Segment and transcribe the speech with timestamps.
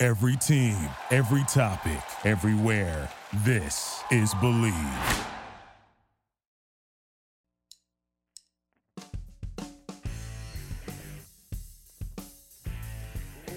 [0.00, 0.76] Every team,
[1.10, 3.10] every topic, everywhere.
[3.44, 4.72] This is Believe.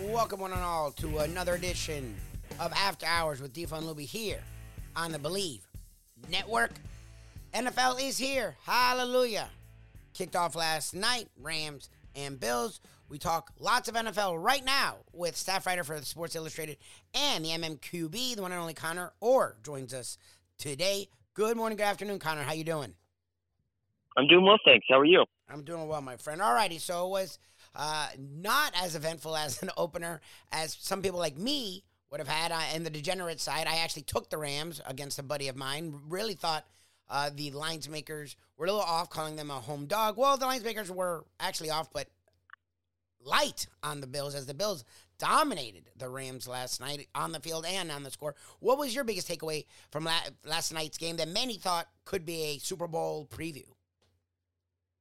[0.08, 2.16] Welcome one and all to another edition
[2.60, 4.42] of After Hours with Defon Luby here
[4.96, 5.62] on the Believe
[6.32, 6.72] Network.
[7.54, 8.56] NFL is here.
[8.66, 9.48] Hallelujah.
[10.16, 12.80] Kicked off last night, Rams and Bills.
[13.10, 16.78] We talk lots of NFL right now with staff writer for the Sports Illustrated
[17.14, 20.18] and the MMQB, the one and only Connor Orr joins us
[20.58, 21.10] today.
[21.34, 22.44] Good morning, good afternoon, Connor.
[22.44, 22.94] How you doing?
[24.18, 24.86] I'm doing well, thanks.
[24.90, 25.26] How are you?
[25.50, 26.42] I'm doing well, my friend.
[26.42, 27.40] All righty, so it was
[27.76, 32.52] uh, not as eventful as an opener as some people like me would have had
[32.52, 33.68] uh, in the degenerate side.
[33.68, 36.02] I actually took the Rams against a buddy of mine.
[36.08, 36.66] Really thought
[37.12, 40.18] uh, the lines makers were a little off, calling them a home dog.
[40.18, 42.08] Well, the lines makers were actually off, but
[43.24, 44.86] light on the Bills as the Bills
[45.20, 48.34] dominated the Rams last night on the field and on the score.
[48.60, 52.44] What was your biggest takeaway from la- last night's game that many thought could be
[52.44, 53.68] a Super Bowl preview?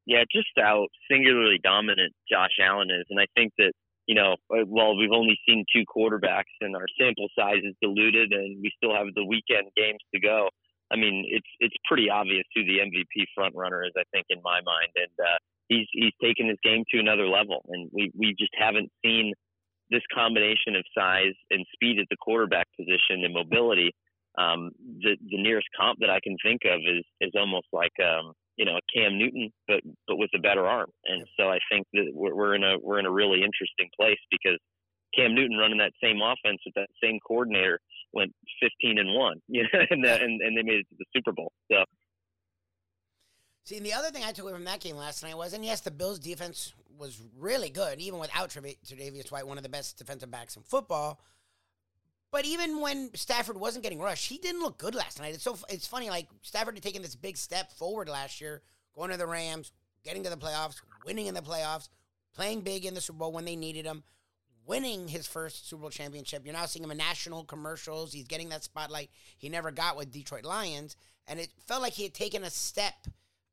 [0.04, 3.72] Yeah, just how singularly dominant Josh Allen is, and I think that
[4.06, 8.32] you know, uh, well, we've only seen two quarterbacks, and our sample size is diluted,
[8.32, 10.48] and we still have the weekend games to go.
[10.92, 13.92] I mean, it's it's pretty obvious who the MVP front runner is.
[13.96, 15.38] I think in my mind, and uh,
[15.68, 19.32] he's he's taken his game to another level, and we we just haven't seen
[19.90, 23.92] this combination of size and speed at the quarterback position and mobility.
[24.38, 24.70] Um,
[25.02, 28.64] the the nearest comp that I can think of is is almost like um, you
[28.64, 30.90] know a Cam Newton, but but with a better arm.
[31.06, 34.20] And so I think that we're, we're in a we're in a really interesting place
[34.30, 34.58] because
[35.14, 37.80] Cam Newton running that same offense with that same coordinator
[38.12, 40.96] went 15 and one, you know, and, uh, the, and and they made it to
[40.98, 41.52] the Super Bowl.
[41.70, 41.84] So.
[43.64, 45.64] See, and the other thing I took away from that game last night was, and
[45.64, 49.98] yes, the Bills' defense was really good, even without Tre'Davious White, one of the best
[49.98, 51.20] defensive backs in football.
[52.32, 55.34] But even when Stafford wasn't getting rushed, he didn't look good last night.
[55.34, 56.10] It's so it's funny.
[56.10, 58.62] Like Stafford had taken this big step forward last year,
[58.94, 59.72] going to the Rams,
[60.04, 61.88] getting to the playoffs, winning in the playoffs,
[62.34, 64.04] playing big in the Super Bowl when they needed him,
[64.66, 66.44] winning his first Super Bowl championship.
[66.44, 68.12] You're now seeing him in national commercials.
[68.12, 72.04] He's getting that spotlight he never got with Detroit Lions, and it felt like he
[72.04, 73.06] had taken a step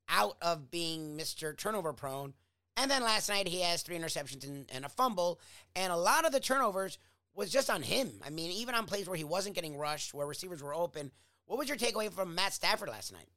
[0.10, 1.56] out of being Mr.
[1.56, 2.34] Turnover prone.
[2.76, 5.40] And then last night he has three interceptions and, and a fumble,
[5.76, 6.98] and a lot of the turnovers
[7.34, 8.12] was just on him.
[8.26, 11.12] I mean, even on plays where he wasn't getting rushed, where receivers were open.
[11.46, 13.28] What was your takeaway from Matt Stafford last night?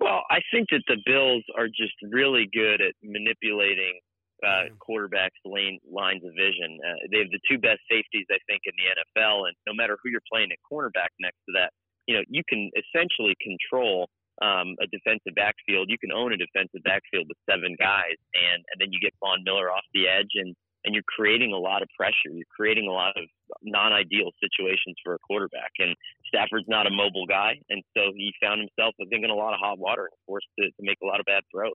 [0.00, 4.00] Well, I think that the Bills are just really good at manipulating
[4.44, 6.78] uh, quarterbacks' lane lines of vision.
[6.80, 9.98] Uh, they have the two best safeties, I think, in the NFL, and no matter
[10.02, 11.70] who you're playing at cornerback next to that,
[12.06, 14.08] you know, you can essentially control
[14.40, 15.90] um, a defensive backfield.
[15.90, 19.42] You can own a defensive backfield with seven guys, and and then you get Von
[19.44, 22.30] Miller off the edge, and and you're creating a lot of pressure.
[22.30, 23.24] You're creating a lot of
[23.62, 25.72] non-ideal situations for a quarterback.
[25.78, 25.94] And
[26.28, 29.54] Stafford's not a mobile guy, and so he found himself, I think, in a lot
[29.54, 31.74] of hot water and forced to, to make a lot of bad throws.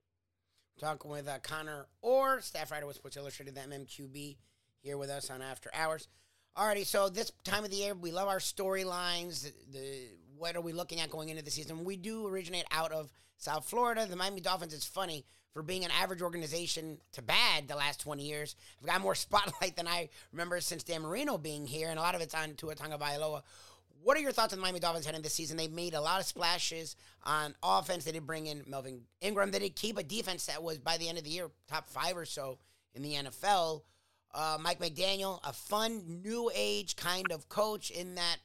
[0.80, 4.36] Talking with uh, Connor Orr, staff writer with Sports Illustrated, the MMQB,
[4.80, 6.08] here with us on After Hours.
[6.56, 9.42] Alrighty, so this time of the year, we love our storylines.
[9.42, 11.84] The, the, what are we looking at going into the season?
[11.84, 14.06] We do originate out of South Florida.
[14.06, 14.74] The Miami Dolphins.
[14.74, 18.56] It's funny for being an average organization to bad the last 20 years.
[18.80, 22.16] I've got more spotlight than I remember since Dan Marino being here, and a lot
[22.16, 23.42] of it's on Tua Tagovailoa.
[24.04, 25.56] What are your thoughts on the Miami Dolphins heading this season?
[25.56, 28.04] They made a lot of splashes on offense.
[28.04, 29.50] They did bring in Melvin Ingram.
[29.50, 32.14] They did keep a defense that was, by the end of the year, top five
[32.14, 32.58] or so
[32.92, 33.80] in the NFL.
[34.34, 38.36] Uh, Mike McDaniel, a fun, new age kind of coach in that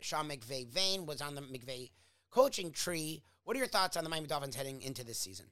[0.00, 1.90] Sean McVay vein, was on the McVay
[2.30, 3.20] coaching tree.
[3.42, 5.46] What are your thoughts on the Miami Dolphins heading into this season?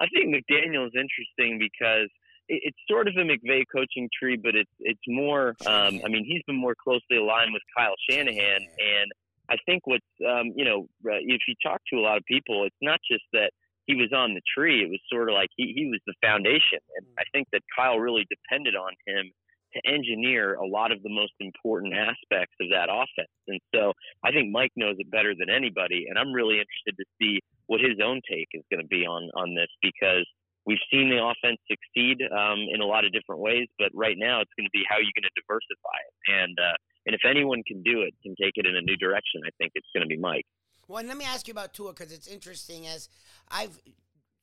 [0.00, 2.10] I think McDaniel is interesting because
[2.48, 5.54] it's sort of a McVay coaching tree, but it's it's more.
[5.66, 9.12] Um, I mean, he's been more closely aligned with Kyle Shanahan, and
[9.50, 12.76] I think what's um, you know, if you talk to a lot of people, it's
[12.82, 13.50] not just that
[13.86, 16.80] he was on the tree; it was sort of like he he was the foundation,
[16.96, 19.30] and I think that Kyle really depended on him
[19.74, 23.34] to engineer a lot of the most important aspects of that offense.
[23.48, 23.92] And so
[24.24, 26.06] I think Mike knows it better than anybody.
[26.08, 29.30] And I'm really interested to see what his own take is going to be on,
[29.34, 30.26] on this because
[30.66, 34.40] we've seen the offense succeed um, in a lot of different ways, but right now
[34.40, 36.14] it's going to be how you're going to diversify it.
[36.28, 36.76] And uh,
[37.06, 39.72] and if anyone can do it, can take it in a new direction, I think
[39.74, 40.46] it's going to be Mike.
[40.88, 43.08] Well, and let me ask you about Tua because it's interesting as
[43.48, 43.78] I've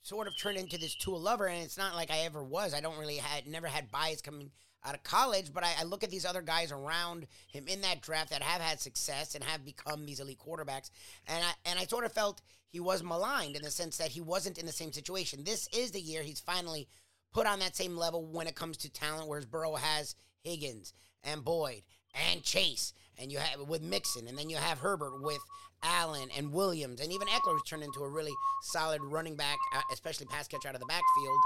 [0.03, 2.73] sort of turned into this Tua lover, and it's not like I ever was.
[2.73, 4.51] I don't really had never had bias coming
[4.85, 8.01] out of college, but I, I, look at these other guys around him in that
[8.01, 10.89] draft that have had success and have become these elite quarterbacks,
[11.27, 14.21] and I and I sort of felt he was maligned in the sense that he
[14.21, 15.43] wasn't in the same situation.
[15.43, 16.87] This is the year he's finally
[17.33, 20.93] put on that same level when it comes to talent, whereas Burrow has Higgins
[21.23, 21.83] and Boyd
[22.29, 25.39] and Chase, and you have with Mixon, and then you have Herbert with
[25.83, 30.25] Allen and Williams, and even has turned into a really solid running back, uh, especially
[30.27, 31.37] pass catch out of the backfield.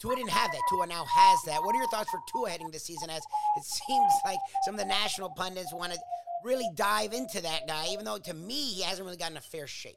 [0.00, 0.60] Tua didn't have that.
[0.68, 1.62] Tua now has that.
[1.62, 3.10] What are your thoughts for Tua heading this season?
[3.10, 3.22] As
[3.56, 5.98] it seems like some of the national pundits want to
[6.44, 9.66] really dive into that guy, even though to me he hasn't really gotten a fair
[9.66, 9.96] shake.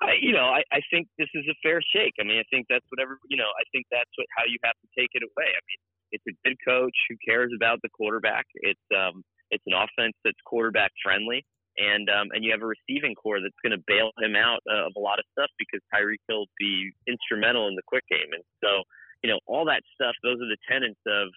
[0.00, 2.14] I, you know, I, I think this is a fair shake.
[2.20, 4.78] I mean, I think that's whatever, you know, I think that's what, how you have
[4.80, 5.44] to take it away.
[5.44, 5.80] I mean,
[6.12, 8.46] it's a good coach who cares about the quarterback.
[8.54, 11.44] It's, um, it's an offense that's quarterback friendly.
[11.80, 14.86] And, um, and you have a receiving corps that's going to bail him out uh,
[14.86, 18.28] of a lot of stuff because Tyreek Hill will be instrumental in the quick game.
[18.36, 18.84] And so,
[19.24, 21.32] you know, all that stuff, those are the tenets of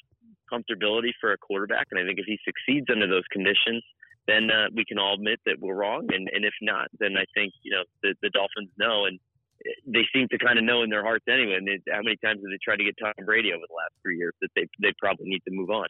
[0.52, 1.88] comfortability for a quarterback.
[1.92, 3.84] And I think if he succeeds under those conditions,
[4.28, 6.08] then uh, we can all admit that we're wrong.
[6.12, 9.06] And, and if not, then I think, you know, the, the Dolphins know.
[9.06, 9.20] And
[9.88, 11.56] they seem to kind of know in their hearts anyway.
[11.56, 13.96] And they, how many times have they tried to get Tom Brady over the last
[14.02, 15.88] three years that they, they probably need to move on?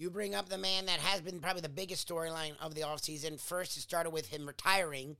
[0.00, 3.40] You bring up the man that has been probably the biggest storyline of the offseason.
[3.40, 5.16] First, it started with him retiring,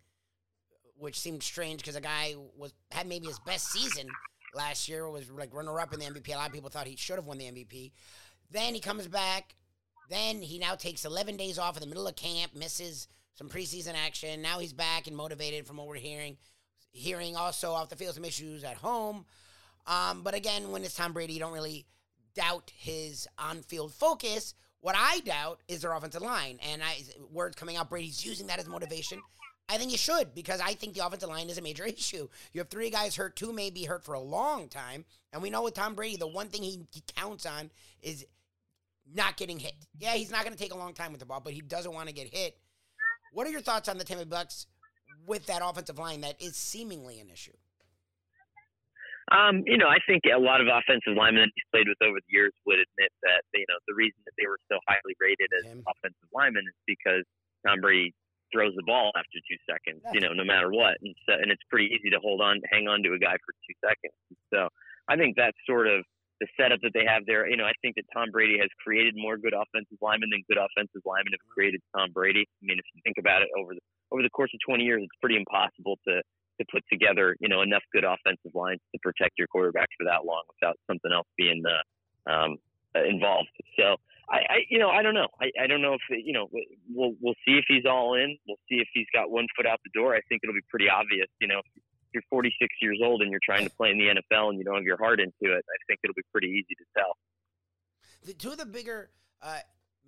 [0.97, 4.07] which seemed strange because a guy was had maybe his best season
[4.55, 6.33] last year, was like runner up in the MVP.
[6.33, 7.91] A lot of people thought he should have won the MVP.
[8.53, 9.57] Then he comes back,
[10.11, 13.95] then he now takes 11 days off in the middle of camp, misses some preseason
[13.97, 14.41] action.
[14.43, 16.37] Now he's back and motivated from what we're hearing.
[16.93, 19.27] Hearing also off the field some issues at home.
[19.89, 21.85] Um, but again, when it's Tom Brady, you don't really
[22.37, 24.55] doubt his on field focus.
[24.81, 26.59] What I doubt is their offensive line.
[26.71, 26.99] And I,
[27.33, 29.21] words coming out, Brady's using that as motivation.
[29.69, 32.29] I think you should because I think the offensive line is a major issue.
[32.53, 35.05] You have three guys hurt, two may be hurt for a long time.
[35.33, 37.71] And we know with Tom Brady, the one thing he, he counts on
[38.03, 38.25] is
[39.13, 39.75] not getting hit.
[39.99, 41.93] Yeah, he's not going to take a long time with the ball, but he doesn't
[41.93, 42.57] want to get hit.
[43.33, 44.67] What are your thoughts on the Tampa Bucks
[45.27, 47.53] with that offensive line that is seemingly an issue?
[49.31, 52.17] Um, you know, I think a lot of offensive linemen that he's played with over
[52.17, 55.53] the years would admit that you know the reason that they were so highly rated
[55.53, 57.25] as offensive linemen is because
[57.67, 58.17] Tom Brady
[58.49, 60.01] throws the ball after two seconds.
[60.17, 62.89] You know, no matter what, and so and it's pretty easy to hold on, hang
[62.89, 64.17] on to a guy for two seconds.
[64.49, 64.73] So
[65.09, 66.05] I think that's sort of
[66.41, 67.49] the setup that they have there.
[67.51, 70.61] You know, I think that Tom Brady has created more good offensive linemen than good
[70.61, 72.47] offensive linemen have created Tom Brady.
[72.49, 75.03] I mean, if you think about it over the over the course of 20 years,
[75.05, 76.23] it's pretty impossible to
[76.61, 80.25] to put together, you know, enough good offensive lines to protect your quarterback for that
[80.27, 82.57] long without something else being uh, um,
[82.95, 83.49] involved.
[83.79, 83.97] So
[84.29, 85.29] I, I, you know, I don't know.
[85.41, 86.49] I, I don't know if you know.
[86.93, 88.37] We'll we'll see if he's all in.
[88.47, 90.15] We'll see if he's got one foot out the door.
[90.15, 91.29] I think it'll be pretty obvious.
[91.41, 91.63] You know,
[92.13, 94.77] you're 46 years old and you're trying to play in the NFL and you don't
[94.77, 97.17] have your heart into it, I think it'll be pretty easy to tell.
[98.25, 99.11] The two of the bigger,
[99.43, 99.59] uh,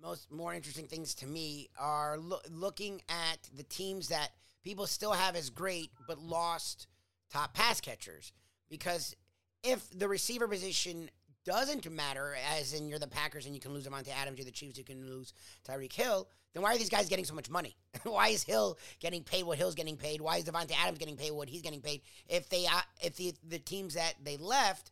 [0.01, 4.31] most more interesting things to me are lo- looking at the teams that
[4.63, 6.87] people still have as great but lost
[7.31, 8.31] top pass catchers.
[8.69, 9.15] Because
[9.63, 11.09] if the receiver position
[11.45, 14.51] doesn't matter, as in you're the Packers and you can lose Davante Adams, you're the
[14.51, 15.33] Chiefs, you can lose
[15.67, 17.75] Tyreek Hill, then why are these guys getting so much money?
[18.03, 20.21] why is Hill getting paid what Hill's getting paid?
[20.21, 22.01] Why is Davante Adams getting paid what he's getting paid?
[22.27, 24.91] If they uh, if the the teams that they left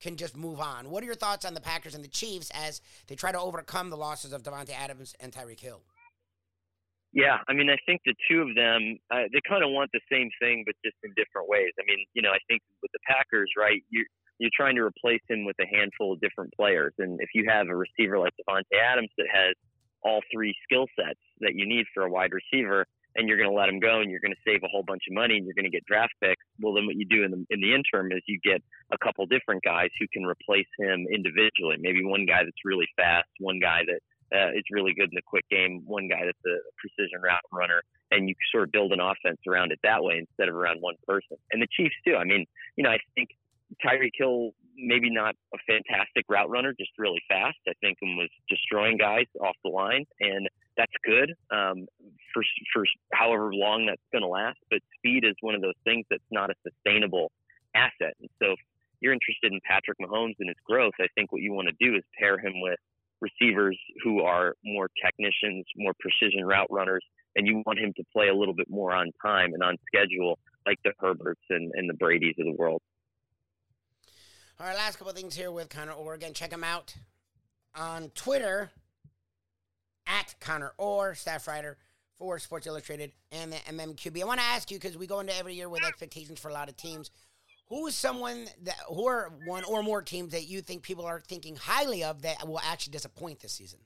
[0.00, 0.88] can just move on.
[0.88, 3.90] What are your thoughts on the Packers and the Chiefs as they try to overcome
[3.90, 5.82] the losses of Davante Adams and Tyreek Hill?
[7.12, 10.00] Yeah, I mean, I think the two of them, uh, they kind of want the
[10.10, 11.72] same thing, but just in different ways.
[11.80, 14.06] I mean, you know, I think with the Packers, right, you're,
[14.38, 17.66] you're trying to replace him with a handful of different players, and if you have
[17.68, 19.54] a receiver like Davante Adams that has
[20.02, 22.86] all three skill sets that you need for a wide receiver,
[23.16, 25.02] and you're going to let him go, and you're going to save a whole bunch
[25.10, 26.40] of money, and you're going to get draft picks.
[26.60, 28.62] Well, then what you do in the in the interim is you get
[28.94, 31.76] a couple different guys who can replace him individually.
[31.80, 34.00] Maybe one guy that's really fast, one guy that
[34.34, 37.82] uh, is really good in the quick game, one guy that's a precision route runner,
[38.10, 40.94] and you sort of build an offense around it that way instead of around one
[41.06, 41.36] person.
[41.52, 42.16] And the Chiefs too.
[42.16, 42.46] I mean,
[42.76, 43.30] you know, I think
[43.84, 47.58] Tyreek Hill maybe not a fantastic route runner, just really fast.
[47.68, 51.86] I think him was destroying guys off the line, and that's good um,
[52.32, 54.58] for for however long that's going to last.
[54.70, 57.30] But speed is one of those things that's not a sustainable
[57.74, 58.14] asset.
[58.20, 58.58] And so, if
[59.00, 61.96] you're interested in Patrick Mahomes and his growth, I think what you want to do
[61.96, 62.78] is pair him with
[63.20, 67.04] receivers who are more technicians, more precision route runners,
[67.36, 70.38] and you want him to play a little bit more on time and on schedule,
[70.66, 72.80] like the Herberts and, and the Brady's of the world.
[74.58, 76.14] All right, last couple things here with Connor Orr.
[76.14, 76.94] Again, check him out
[77.74, 78.70] on Twitter
[80.06, 81.78] at Connor Orr, staff writer
[82.18, 84.20] for Sports Illustrated and the MMQB.
[84.20, 86.52] I want to ask you because we go into every year with expectations for a
[86.52, 87.10] lot of teams.
[87.70, 91.20] Who is someone that, who are one or more teams that you think people are
[91.20, 93.78] thinking highly of that will actually disappoint this season?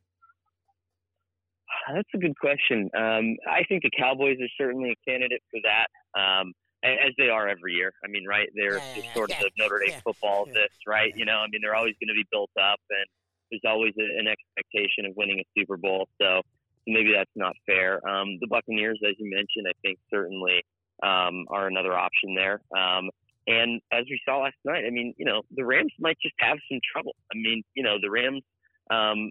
[1.95, 2.89] That's a good question.
[2.97, 5.89] Um, I think the Cowboys are certainly a candidate for that,
[6.19, 7.93] um, as they are every year.
[8.03, 8.49] I mean, right?
[8.55, 9.37] They're, Yeah, yeah, sort yeah.
[9.37, 11.13] of the Notre Dame football this, right?
[11.15, 13.07] You know, I mean, they're always going to be built up, and
[13.51, 16.09] there's always a, an expectation of winning a Super Bowl.
[16.21, 16.41] So
[16.87, 17.97] maybe that's not fair.
[18.09, 20.63] Um, the Buccaneers, as you mentioned, I think certainly
[21.03, 22.61] um, are another option there.
[22.75, 23.11] Um,
[23.47, 26.59] and as we saw last night, I mean, you know, the Rams might just have
[26.71, 27.15] some trouble.
[27.33, 28.43] I mean, you know, the Rams
[28.91, 29.31] um,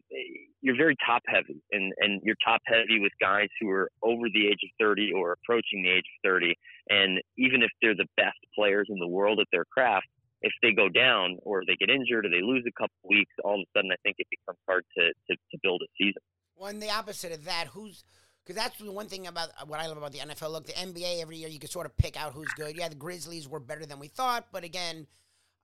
[0.62, 4.48] you're very top heavy and, and you're top heavy with guys who are over the
[4.48, 6.56] age of 30 or approaching the age of 30.
[6.90, 10.08] And even if they're the best players in the world at their craft,
[10.42, 13.56] if they go down or they get injured or they lose a couple weeks, all
[13.56, 16.22] of a sudden I think it becomes hard to, to, to build a season.
[16.58, 18.04] Well, and the opposite of that, who's
[18.44, 20.52] because that's the one thing about what I love about the NFL.
[20.52, 22.76] Look, the NBA every year you can sort of pick out who's good.
[22.78, 25.08] Yeah, the Grizzlies were better than we thought, but again,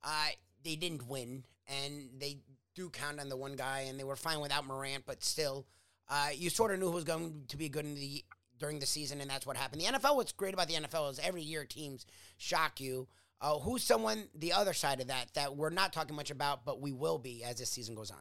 [0.04, 0.28] uh,
[0.64, 2.40] they didn't win, and they
[2.76, 5.66] do count on the one guy, and they were fine without Morant, but still,
[6.10, 8.24] uh, you sort of knew who was going to be good in the
[8.60, 9.82] during the season, and that's what happened.
[9.82, 12.06] The NFL, what's great about the NFL is every year teams
[12.38, 13.08] shock you.
[13.42, 16.82] Uh, who's someone the other side of that that we're not talking much about, but
[16.82, 18.18] we will be as this season goes on?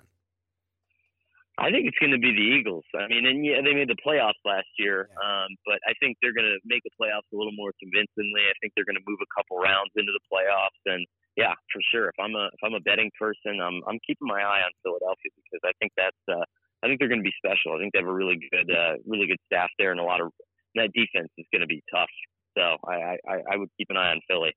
[1.58, 2.86] I think it's going to be the Eagles.
[2.94, 6.32] I mean, and yeah, they made the playoffs last year, um, but I think they're
[6.34, 8.46] going to make the playoffs a little more convincingly.
[8.46, 11.02] I think they're going to move a couple rounds into the playoffs, and
[11.34, 12.14] yeah, for sure.
[12.14, 15.34] If I'm a if I'm a betting person, I'm I'm keeping my eye on Philadelphia
[15.34, 16.46] because I think that's uh,
[16.82, 17.74] I think they're going to be special.
[17.74, 20.22] I think they have a really good uh, really good staff there, and a lot
[20.22, 20.30] of
[20.78, 22.12] that defense is going to be tough.
[22.54, 24.54] So I, I I would keep an eye on Philly.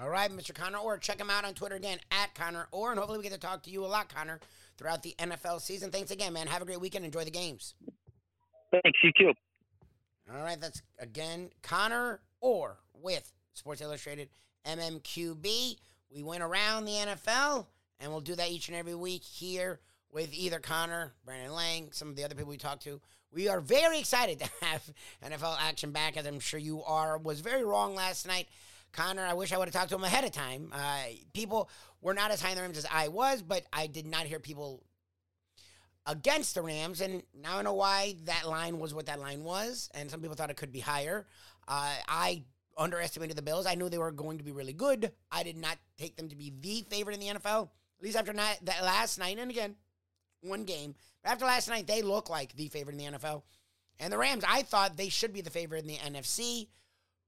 [0.00, 0.54] All right, Mr.
[0.54, 0.96] Connor Orr.
[0.96, 3.62] Check him out on Twitter again at Connor Orr, and hopefully we get to talk
[3.64, 4.40] to you a lot, Connor,
[4.78, 5.90] throughout the NFL season.
[5.90, 6.46] Thanks again, man.
[6.46, 7.04] Have a great weekend.
[7.04, 7.74] Enjoy the games.
[8.70, 9.34] Thanks, you too.
[10.34, 14.30] All right, that's again Connor Orr with Sports Illustrated
[14.64, 15.76] MMQB.
[16.14, 17.66] We went around the NFL,
[17.98, 19.80] and we'll do that each and every week here
[20.12, 23.00] with either Connor, Brandon Lang, some of the other people we talked to.
[23.32, 24.82] We are very excited to have
[25.22, 27.18] NFL action back, as I'm sure you are.
[27.18, 28.48] Was very wrong last night.
[28.92, 30.72] Connor, I wish I would have talked to him ahead of time.
[30.72, 31.70] Uh, people
[32.00, 34.40] were not as high in the Rams as I was, but I did not hear
[34.40, 34.82] people
[36.06, 39.90] against the Rams, and now I know why that line was what that line was.
[39.94, 41.26] And some people thought it could be higher.
[41.68, 42.44] Uh, I
[42.76, 43.66] underestimated the Bills.
[43.66, 45.12] I knew they were going to be really good.
[45.30, 47.68] I did not take them to be the favorite in the NFL.
[47.98, 49.76] At least after night, that last night, and again,
[50.40, 50.94] one game.
[51.22, 53.42] But after last night, they look like the favorite in the NFL.
[53.98, 56.68] And the Rams, I thought they should be the favorite in the NFC.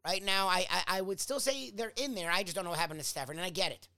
[0.04, 2.30] Right now, I, I, I would still say they're in there.
[2.30, 3.88] I just don't know what happened to Stafford, and I get it.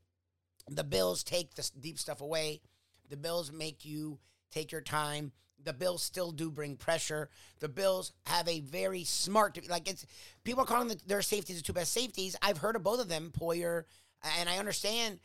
[0.69, 2.61] The Bills take the deep stuff away.
[3.09, 4.19] The Bills make you
[4.51, 5.33] take your time.
[5.63, 7.31] The Bills still do bring pressure.
[7.61, 10.07] The Bills have a very smart, like it's
[10.43, 12.37] people are calling the, their safeties the two best safeties.
[12.43, 13.85] I've heard of both of them, Poyer,
[14.39, 15.21] and I understand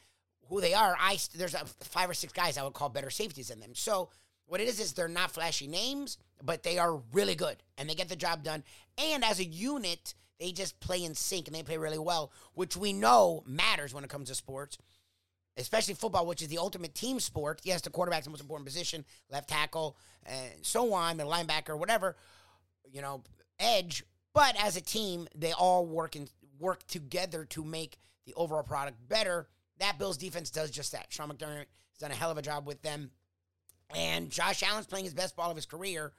[0.48, 0.96] who they are.
[1.00, 3.76] I there's a, five or six guys I would call better safeties than them.
[3.76, 4.10] So
[4.46, 7.96] what it is is they're not flashy names, but they are really good and they
[7.96, 8.64] get the job done.
[8.98, 12.78] And as a unit, they just play in sync and they play really well, which
[12.78, 14.78] we know matters when it comes to sports
[15.60, 17.62] especially football, which is the ultimate team sport.
[17.64, 22.16] Yes, the quarterback's the most important position, left tackle, and so on, the linebacker, whatever,
[22.92, 23.24] you know,
[23.60, 24.04] edge.
[24.34, 28.98] But as a team, they all work and work together to make the overall product
[29.08, 29.48] better.
[29.80, 31.08] That Bills defense does just that.
[31.10, 33.12] Sean McDermott has done a hell of a job with them.
[33.96, 36.14] And Josh Allen's playing his best ball of his career.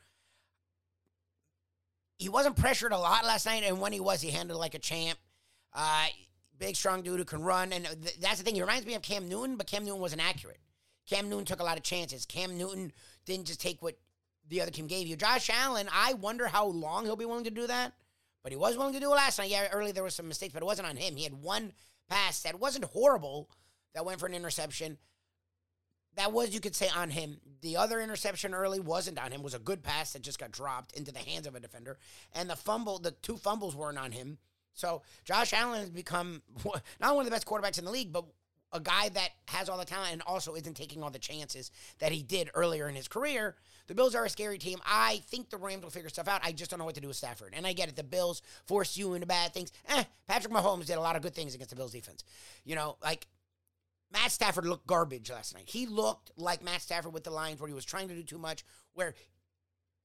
[2.21, 4.79] He wasn't pressured a lot last night, and when he was, he handled like a
[4.79, 5.19] champ.
[5.73, 6.09] Uh,
[6.59, 7.73] big, strong dude who can run.
[7.73, 8.55] And th- that's the thing.
[8.55, 10.61] He reminds me of Cam Newton, but Cam Newton wasn't accurate.
[11.09, 12.27] Cam Newton took a lot of chances.
[12.27, 12.93] Cam Newton
[13.25, 13.99] didn't just take what
[14.51, 15.17] the other team gave you.
[15.17, 17.95] Josh Allen, I wonder how long he'll be willing to do that.
[18.43, 19.49] But he was willing to do it last night.
[19.49, 21.17] Yeah, early there was some mistakes, but it wasn't on him.
[21.17, 21.73] He had one
[22.11, 23.49] pass that wasn't horrible
[23.95, 24.99] that went for an interception.
[26.17, 27.41] That was, you could say, on him.
[27.63, 29.43] The other interception early wasn't on him.
[29.43, 31.99] Was a good pass that just got dropped into the hands of a defender.
[32.35, 34.39] And the fumble, the two fumbles weren't on him.
[34.75, 36.43] So Josh Allen has become
[37.01, 38.25] not one of the best quarterbacks in the league, but
[38.73, 42.13] a guy that has all the talent and also isn't taking all the chances that
[42.13, 43.57] he did earlier in his career.
[43.89, 44.79] The Bills are a scary team.
[44.87, 46.41] I think the Rams will figure stuff out.
[46.45, 47.55] I just don't know what to do with Stafford.
[47.57, 47.97] And I get it.
[47.97, 49.73] The Bills force you into bad things.
[49.89, 52.23] Eh, Patrick Mahomes did a lot of good things against the Bills defense.
[52.65, 53.27] You know, like
[54.13, 55.65] Matt Stafford looked garbage last night.
[55.67, 58.39] He looked like Matt Stafford with the Lions where he was trying to do too
[58.39, 59.15] much, where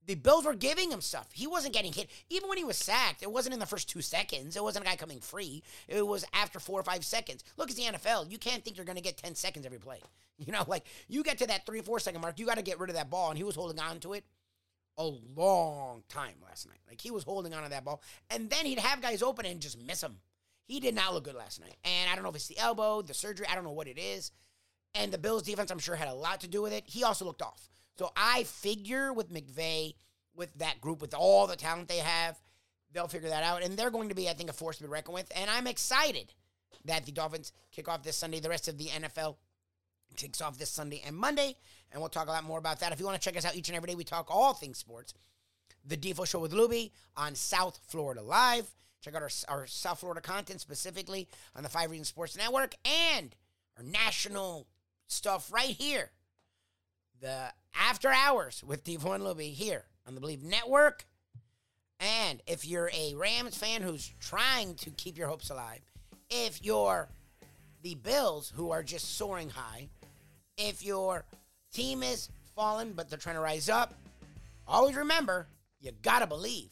[0.05, 1.29] the Bills were giving him stuff.
[1.31, 2.09] He wasn't getting hit.
[2.29, 4.55] Even when he was sacked, it wasn't in the first two seconds.
[4.55, 5.63] It wasn't a guy coming free.
[5.87, 7.43] It was after four or five seconds.
[7.57, 8.31] Look, it's the NFL.
[8.31, 9.99] You can't think you're going to get 10 seconds every play.
[10.37, 12.77] You know, like you get to that three four second mark, you got to get
[12.77, 13.29] rid of that ball.
[13.29, 14.25] And he was holding on to it
[14.97, 16.79] a long time last night.
[16.89, 18.01] Like he was holding on to that ball.
[18.29, 20.17] And then he'd have guys open and just miss him.
[20.65, 21.77] He did not look good last night.
[21.83, 23.99] And I don't know if it's the elbow, the surgery, I don't know what it
[23.99, 24.31] is.
[24.95, 26.83] And the Bills defense, I'm sure, had a lot to do with it.
[26.85, 27.69] He also looked off.
[27.97, 29.95] So I figure with McVay,
[30.35, 32.39] with that group, with all the talent they have,
[32.93, 33.63] they'll figure that out.
[33.63, 35.31] And they're going to be, I think, a force to be reckoned with.
[35.35, 36.33] And I'm excited
[36.85, 38.39] that the Dolphins kick off this Sunday.
[38.39, 39.35] The rest of the NFL
[40.15, 41.55] kicks off this Sunday and Monday.
[41.91, 42.91] And we'll talk a lot more about that.
[42.91, 44.77] If you want to check us out each and every day, we talk all things
[44.77, 45.13] sports.
[45.85, 48.73] The Defo Show with Luby on South Florida Live.
[49.05, 53.35] Check out our, our South Florida content specifically on the Five Reasons Sports Network and
[53.77, 54.65] our national
[55.05, 56.09] stuff right here.
[57.21, 61.05] The After Hours with Defo and Luby here on the Believe Network.
[61.99, 65.81] And if you're a Rams fan who's trying to keep your hopes alive,
[66.31, 67.07] if you're
[67.83, 69.87] the Bills who are just soaring high,
[70.57, 71.25] if your
[71.71, 73.93] team is fallen but they're trying to rise up,
[74.67, 75.45] always remember
[75.79, 76.71] you gotta believe.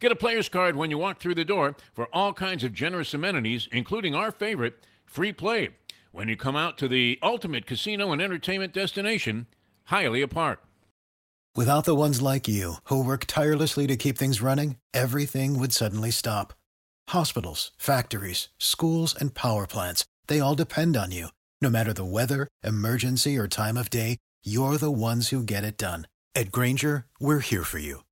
[0.00, 3.14] Get a player's card when you walk through the door for all kinds of generous
[3.14, 5.70] amenities, including our favorite, free play,
[6.12, 9.46] when you come out to the ultimate casino and entertainment destination,
[9.90, 10.62] Hialeah Park.
[11.56, 16.12] Without the ones like you, who work tirelessly to keep things running, everything would suddenly
[16.12, 16.54] stop.
[17.08, 21.28] Hospitals, factories, schools, and power plants, they all depend on you.
[21.60, 25.76] No matter the weather, emergency, or time of day, you're the ones who get it
[25.76, 26.06] done.
[26.36, 28.02] At Grainger, we're here for you